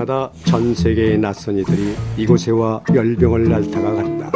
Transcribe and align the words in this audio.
해마다 0.00 0.30
전 0.44 0.74
세계의 0.74 1.18
낯선 1.18 1.58
이들이 1.58 1.94
이곳에 2.16 2.50
와 2.50 2.80
열병을 2.94 3.52
앓다가 3.52 3.94
간다. 3.94 4.30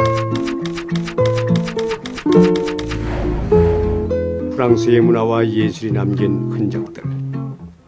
프랑스의 4.51 5.01
문화와 5.01 5.47
예술이 5.47 5.91
남긴 5.91 6.51
흔적들. 6.51 7.03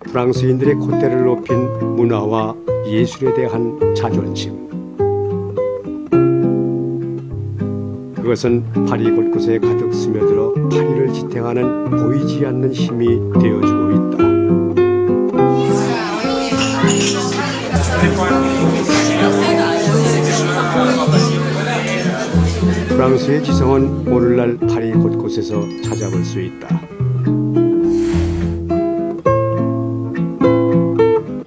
프랑스인들의 0.02 0.76
콧대를 0.76 1.26
높인 1.26 1.96
문화와 1.96 2.56
예술에 2.88 3.34
대한 3.36 3.80
자존심. 3.96 4.68
그것은 8.16 8.64
파리 8.88 9.10
곳곳에 9.12 9.58
가득 9.60 9.94
스며들어 9.94 10.54
파리를 10.70 11.14
지탱하는 11.14 11.90
보이지 11.90 12.46
않는 12.46 12.74
힘이 12.74 13.08
되어주고 13.40 13.87
프랑스의 22.90 23.44
지성은 23.44 24.08
오늘날 24.08 24.58
파리 24.58 24.92
곳곳에서 24.92 25.62
찾아볼 25.84 26.24
수 26.26 26.42
있다. 26.42 26.68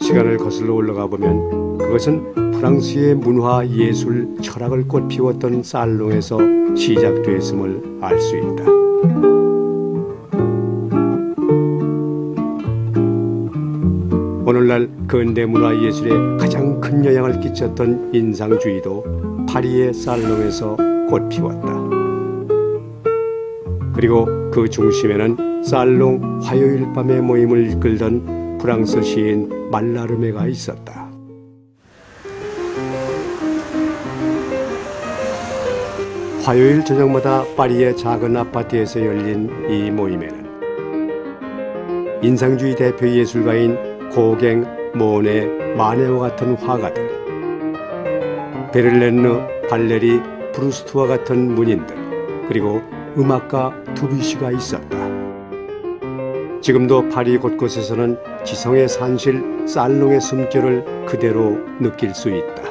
시간을 0.00 0.36
거슬러 0.38 0.74
올라가 0.74 1.06
보면 1.06 1.78
그것은 1.78 2.52
프랑스의 2.52 3.14
문화, 3.16 3.66
예술, 3.66 4.36
철학을 4.42 4.86
꽃피웠던 4.86 5.62
살롱에서 5.62 6.38
시작되었음을 6.76 7.98
알 8.00 8.20
수 8.20 8.36
있다. 8.36 9.59
오늘날 14.50 14.90
근대 15.06 15.46
문화 15.46 15.80
예술에 15.80 16.10
가장 16.36 16.80
큰 16.80 17.04
영향을 17.04 17.38
끼쳤던 17.38 18.10
인상주의도 18.12 19.46
파리의 19.48 19.94
살롱에서 19.94 20.76
꽃 21.08 21.28
피웠다. 21.28 21.68
그리고 23.94 24.26
그 24.50 24.68
중심에는 24.68 25.62
살롱 25.62 26.40
화요일 26.42 26.92
밤의 26.92 27.20
모임을 27.20 27.70
이끌던 27.70 28.58
프랑스 28.58 29.00
시인 29.02 29.70
말라르메가 29.70 30.48
있었다. 30.48 31.08
화요일 36.42 36.84
저녁마다 36.84 37.44
파리의 37.56 37.96
작은 37.96 38.36
아파트에서 38.36 38.98
열린 38.98 39.48
이 39.70 39.92
모임에는 39.92 40.50
인상주의 42.24 42.74
대표 42.74 43.08
예술가인 43.08 43.89
고갱, 44.12 44.66
모네, 44.94 45.74
마네와 45.76 46.30
같은 46.30 46.54
화가들, 46.54 47.08
베를렌느, 48.72 49.68
발레리, 49.68 50.20
브루스트와 50.52 51.06
같은 51.06 51.54
문인들, 51.54 51.96
그리고 52.48 52.82
음악가 53.16 53.72
두비시가 53.94 54.50
있었다. 54.50 54.98
지금도 56.60 57.08
파리 57.08 57.38
곳곳에서는 57.38 58.18
지성의 58.44 58.88
산실 58.88 59.66
살롱의 59.66 60.20
숨결을 60.20 61.06
그대로 61.06 61.58
느낄 61.78 62.12
수 62.12 62.30
있다. 62.30 62.62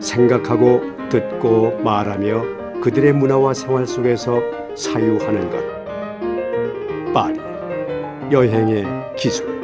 생각하고 0.00 0.80
듣고 1.08 1.78
말하며 1.82 2.80
그들의 2.80 3.12
문화와 3.12 3.54
생활 3.54 3.86
속에서 3.86 4.40
사유하는 4.76 5.50
것. 5.50 5.58
파리 7.12 7.40
여행의 8.30 8.86
기술. 9.16 9.57